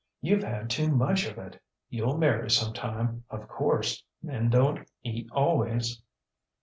[0.23, 1.61] YouŌĆÖve had too much of it.
[1.93, 4.03] YouŌĆÖll marry some time, of course.
[4.23, 6.01] Men donŌĆÖt eat always.